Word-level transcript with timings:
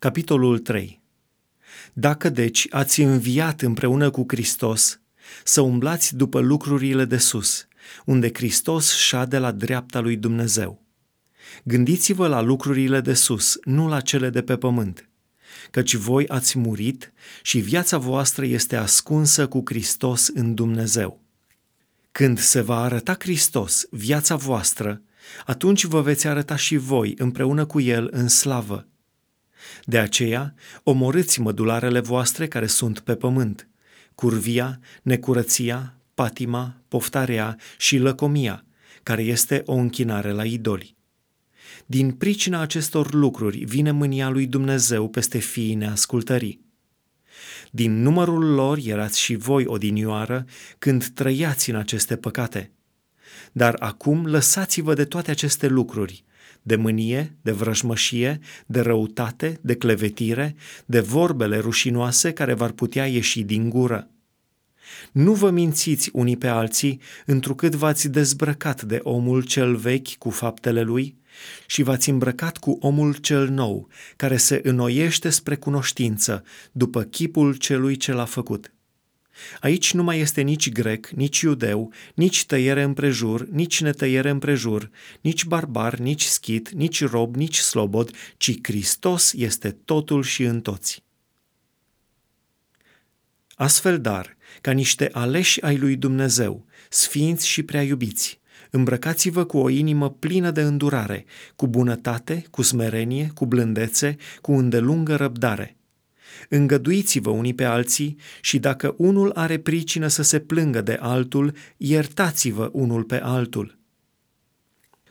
Capitolul 0.00 0.58
3 0.58 1.00
Dacă 1.92 2.28
deci 2.28 2.66
ați 2.70 3.00
înviat 3.00 3.62
împreună 3.62 4.10
cu 4.10 4.24
Hristos, 4.28 5.00
să 5.44 5.60
umblați 5.60 6.16
după 6.16 6.40
lucrurile 6.40 7.04
de 7.04 7.16
sus, 7.16 7.66
unde 8.04 8.30
Hristos 8.32 8.94
șade 8.94 9.38
la 9.38 9.50
dreapta 9.52 10.00
lui 10.00 10.16
Dumnezeu. 10.16 10.86
Gândiți-vă 11.64 12.26
la 12.26 12.40
lucrurile 12.40 13.00
de 13.00 13.14
sus, 13.14 13.58
nu 13.64 13.88
la 13.88 14.00
cele 14.00 14.30
de 14.30 14.42
pe 14.42 14.56
pământ, 14.56 15.08
căci 15.70 15.94
voi 15.94 16.28
ați 16.28 16.58
murit 16.58 17.12
și 17.42 17.58
viața 17.58 17.98
voastră 17.98 18.44
este 18.44 18.76
ascunsă 18.76 19.48
cu 19.48 19.62
Hristos 19.64 20.28
în 20.28 20.54
Dumnezeu. 20.54 21.22
Când 22.12 22.38
se 22.38 22.60
va 22.60 22.82
arăta 22.82 23.16
Hristos, 23.18 23.86
viața 23.90 24.36
voastră, 24.36 25.02
atunci 25.46 25.84
vă 25.84 26.00
veți 26.00 26.26
arăta 26.26 26.56
și 26.56 26.76
voi 26.76 27.14
împreună 27.18 27.64
cu 27.66 27.80
El 27.80 28.08
în 28.12 28.28
slavă. 28.28 28.84
De 29.84 29.98
aceea, 29.98 30.54
omorâți 30.82 31.40
mădularele 31.40 32.00
voastre 32.00 32.48
care 32.48 32.66
sunt 32.66 33.00
pe 33.00 33.14
pământ, 33.14 33.68
curvia, 34.14 34.80
necurăția, 35.02 35.94
patima, 36.14 36.76
poftarea 36.88 37.56
și 37.78 37.96
lăcomia, 37.96 38.64
care 39.02 39.22
este 39.22 39.62
o 39.64 39.74
închinare 39.74 40.30
la 40.30 40.44
idoli. 40.44 40.96
Din 41.86 42.10
pricina 42.10 42.60
acestor 42.60 43.14
lucruri 43.14 43.64
vine 43.64 43.90
mânia 43.90 44.28
lui 44.28 44.46
Dumnezeu 44.46 45.08
peste 45.08 45.38
fiii 45.38 45.74
neascultării. 45.74 46.60
Din 47.70 48.02
numărul 48.02 48.44
lor 48.44 48.78
erați 48.84 49.20
și 49.20 49.34
voi 49.34 49.66
odinioară 49.66 50.44
când 50.78 51.06
trăiați 51.06 51.70
în 51.70 51.76
aceste 51.76 52.16
păcate. 52.16 52.72
Dar 53.52 53.76
acum 53.78 54.26
lăsați-vă 54.26 54.94
de 54.94 55.04
toate 55.04 55.30
aceste 55.30 55.66
lucruri, 55.66 56.24
de 56.62 56.76
mânie, 56.76 57.36
de 57.42 57.50
vrăjmășie, 57.50 58.38
de 58.66 58.80
răutate, 58.80 59.58
de 59.60 59.74
clevetire, 59.74 60.54
de 60.86 61.00
vorbele 61.00 61.58
rușinoase 61.58 62.32
care 62.32 62.54
v-ar 62.54 62.70
putea 62.70 63.06
ieși 63.06 63.42
din 63.42 63.68
gură. 63.68 64.10
Nu 65.12 65.32
vă 65.32 65.50
mințiți 65.50 66.10
unii 66.12 66.36
pe 66.36 66.46
alții, 66.46 67.00
întrucât 67.26 67.74
v-ați 67.74 68.08
dezbrăcat 68.08 68.82
de 68.82 69.00
omul 69.02 69.42
cel 69.42 69.76
vechi 69.76 70.16
cu 70.18 70.30
faptele 70.30 70.82
lui 70.82 71.18
și 71.66 71.82
v-ați 71.82 72.10
îmbrăcat 72.10 72.58
cu 72.58 72.78
omul 72.80 73.14
cel 73.14 73.48
nou, 73.48 73.88
care 74.16 74.36
se 74.36 74.60
înnoiește 74.62 75.30
spre 75.30 75.56
cunoștință, 75.56 76.44
după 76.72 77.02
chipul 77.02 77.54
celui 77.54 77.96
ce 77.96 78.12
l-a 78.12 78.24
făcut. 78.24 78.72
Aici 79.60 79.92
nu 79.92 80.02
mai 80.02 80.18
este 80.18 80.40
nici 80.40 80.72
grec, 80.72 81.06
nici 81.06 81.40
iudeu, 81.40 81.92
nici 82.14 82.46
tăiere 82.46 82.82
împrejur, 82.82 83.46
nici 83.50 83.80
netăiere 83.80 84.30
împrejur, 84.30 84.90
nici 85.20 85.44
barbar, 85.44 85.94
nici 85.94 86.24
schit, 86.24 86.70
nici 86.70 87.04
rob, 87.04 87.36
nici 87.36 87.58
slobod, 87.58 88.10
ci 88.36 88.58
Hristos 88.62 89.32
este 89.32 89.70
totul 89.70 90.22
și 90.22 90.42
în 90.42 90.60
toți. 90.60 91.02
Astfel 93.54 94.00
dar, 94.00 94.36
ca 94.60 94.70
niște 94.70 95.08
aleși 95.12 95.62
ai 95.62 95.76
lui 95.76 95.96
Dumnezeu, 95.96 96.66
sfinți 96.88 97.46
și 97.46 97.62
prea 97.62 97.82
iubiți, 97.82 98.40
îmbrăcați-vă 98.70 99.44
cu 99.44 99.58
o 99.58 99.68
inimă 99.68 100.10
plină 100.10 100.50
de 100.50 100.60
îndurare, 100.60 101.24
cu 101.56 101.66
bunătate, 101.66 102.44
cu 102.50 102.62
smerenie, 102.62 103.30
cu 103.34 103.46
blândețe, 103.46 104.16
cu 104.40 104.52
îndelungă 104.52 105.16
răbdare. 105.16 105.79
Îngăduiți-vă 106.48 107.30
unii 107.30 107.54
pe 107.54 107.64
alții 107.64 108.16
și 108.40 108.58
dacă 108.58 108.94
unul 108.98 109.32
are 109.34 109.58
pricină 109.58 110.06
să 110.06 110.22
se 110.22 110.38
plângă 110.38 110.80
de 110.80 110.98
altul, 111.00 111.54
iertați-vă 111.76 112.70
unul 112.72 113.02
pe 113.02 113.20
altul. 113.20 113.78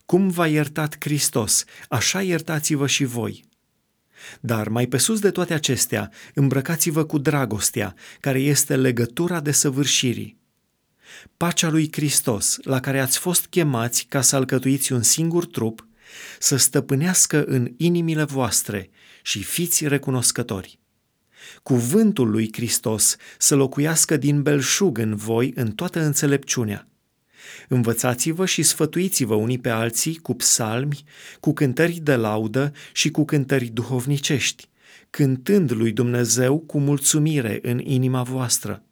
Cum 0.06 0.30
v-a 0.30 0.48
iertat 0.48 0.96
Hristos, 1.00 1.64
așa 1.90 2.22
iertați-vă 2.22 2.88
și 2.88 3.04
voi. 3.04 3.44
Dar 4.40 4.68
mai 4.68 4.88
pe 4.88 4.98
sus 4.98 5.20
de 5.20 5.32
toate 5.32 5.54
acestea, 5.54 6.12
îmbrăcați-vă 6.34 7.04
cu 7.04 7.18
dragostea, 7.18 7.96
care 8.20 8.40
este 8.40 8.76
legătura 8.76 9.40
de 9.40 9.52
săvârșirii. 9.52 10.38
Pacea 11.38 11.70
lui 11.70 11.90
Hristos, 11.92 12.58
la 12.64 12.80
care 12.80 13.00
ați 13.00 13.18
fost 13.18 13.46
chemați 13.46 14.06
ca 14.10 14.22
să 14.22 14.36
alcătuiți 14.36 14.92
un 14.92 15.02
singur 15.02 15.46
trup, 15.46 15.88
să 16.40 16.56
stăpânească 16.56 17.44
în 17.44 17.74
inimile 17.78 18.24
voastre 18.24 18.90
și 19.22 19.44
fiți 19.44 19.88
recunoscători. 19.88 20.80
Cuvântul 21.64 22.30
lui 22.30 22.50
Hristos 22.54 23.16
să 23.38 23.56
locuiască 23.56 24.18
din 24.18 24.42
belșug 24.42 24.98
în 24.98 25.16
voi 25.16 25.52
în 25.56 25.72
toată 25.72 26.00
înțelepciunea, 26.00 26.90
Învățați-vă 27.68 28.46
și 28.46 28.64
sfătuiți-vă 28.64 29.36
unii 29.36 29.60
pe 29.60 29.70
alții 29.70 30.16
cu 30.16 30.34
psalmi, 30.34 31.04
cu 31.40 31.54
cântări 31.54 32.00
de 32.00 32.16
laudă 32.16 32.74
și 32.94 33.12
cu 33.12 33.26
cântări 33.26 33.66
duhovnicești, 33.66 34.70
cântând 35.10 35.72
lui 35.72 35.92
Dumnezeu 35.92 36.60
cu 36.60 36.80
mulțumire 36.80 37.60
în 37.62 37.80
inima 37.80 38.24
voastră. 38.24 38.84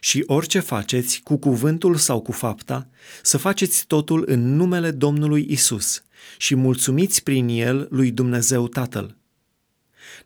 Și 0.00 0.22
orice 0.26 0.60
faceți, 0.60 1.20
cu 1.24 1.36
cuvântul 1.36 1.96
sau 1.96 2.20
cu 2.20 2.32
fapta, 2.32 2.88
să 3.22 3.36
faceți 3.36 3.86
totul 3.86 4.24
în 4.26 4.54
numele 4.54 4.90
Domnului 4.90 5.46
Isus 5.48 6.02
și 6.38 6.54
mulțumiți 6.54 7.22
prin 7.22 7.48
el 7.48 7.86
lui 7.90 8.10
Dumnezeu 8.10 8.68
Tatăl. 8.68 9.16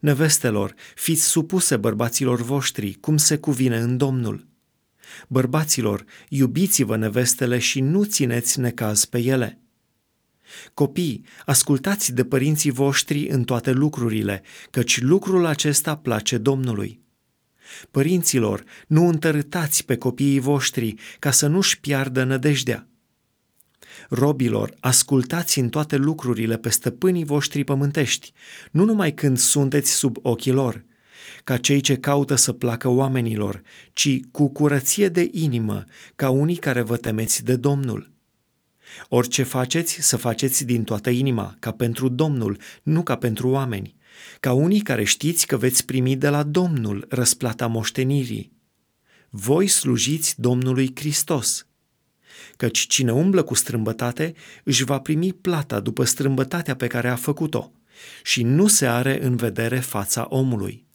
Nevestelor, 0.01 0.75
fiți 0.95 1.29
supuse 1.29 1.77
bărbaților 1.77 2.43
voștri, 2.43 2.93
cum 3.01 3.17
se 3.17 3.37
cuvine 3.37 3.79
în 3.79 3.97
Domnul 3.97 4.47
Bărbaților, 5.29 6.05
iubiți-vă 6.29 6.97
nevestele 6.97 7.59
și 7.59 7.81
nu 7.81 8.05
țineți 8.05 8.61
necaz 8.61 9.05
pe 9.05 9.19
ele. 9.19 9.61
Copii, 10.75 11.25
ascultați 11.45 12.13
de 12.13 12.25
părinții 12.25 12.71
voștri 12.71 13.29
în 13.29 13.45
toate 13.45 13.71
lucrurile, 13.71 14.43
căci 14.71 15.01
lucrul 15.01 15.45
acesta 15.45 15.97
place 15.97 16.39
Domnului. 16.39 17.01
Părinților, 17.91 18.65
nu 18.87 19.09
întărâtați 19.09 19.85
pe 19.85 19.97
copiii 19.97 20.39
voștri 20.39 20.95
ca 21.19 21.31
să 21.31 21.47
nu-și 21.47 21.81
piardă 21.81 22.25
nădejdea. 22.25 22.89
Robilor, 24.09 24.75
ascultați 24.81 25.59
în 25.59 25.69
toate 25.69 25.97
lucrurile 25.97 26.57
pe 26.57 26.69
stăpânii 26.69 27.25
voștri 27.25 27.65
pământești, 27.65 28.33
nu 28.71 28.85
numai 28.85 29.13
când 29.13 29.39
sunteți 29.39 29.93
sub 29.93 30.17
ochii 30.23 30.53
lor, 30.53 30.85
ca 31.45 31.57
cei 31.57 31.81
ce 31.81 31.97
caută 31.97 32.35
să 32.35 32.53
placă 32.53 32.89
oamenilor, 32.89 33.63
ci 33.93 34.21
cu 34.31 34.49
curăție 34.49 35.09
de 35.09 35.29
inimă, 35.33 35.85
ca 36.17 36.31
unii 36.31 36.57
care 36.57 36.81
vă 36.81 36.97
temeți 36.97 37.45
de 37.45 37.57
Domnul. 37.57 38.15
Orice 39.09 39.43
faceți, 39.43 40.01
să 40.01 40.17
faceți 40.17 40.65
din 40.65 40.85
toată 40.85 41.11
inima, 41.11 41.57
ca 41.59 41.71
pentru 41.71 42.09
Domnul, 42.09 42.59
nu 42.83 43.03
ca 43.03 43.17
pentru 43.17 43.49
oameni, 43.49 43.97
ca 44.41 44.53
unii 44.53 44.81
care 44.81 45.05
știți 45.05 45.47
că 45.47 45.57
veți 45.57 45.85
primi 45.85 46.17
de 46.17 46.29
la 46.29 46.43
Domnul 46.43 47.07
răsplata 47.09 47.67
moștenirii. 47.67 48.53
Voi 49.31 49.67
slujiți 49.67 50.41
Domnului 50.41 50.93
Hristos. 50.95 51.67
Căci 52.57 52.79
cine 52.79 53.13
umblă 53.13 53.43
cu 53.43 53.55
strâmbătate 53.55 54.35
își 54.65 54.85
va 54.85 54.99
primi 54.99 55.33
plata 55.33 55.81
după 55.81 56.05
strâmbătatea 56.05 56.77
pe 56.77 56.87
care 56.87 57.09
a 57.09 57.17
făcut-o 57.17 57.73
și 58.23 58.43
nu 58.43 58.67
se 58.67 58.87
are 58.87 59.25
în 59.25 59.37
vedere 59.37 59.79
fața 59.79 60.27
omului. 60.29 60.86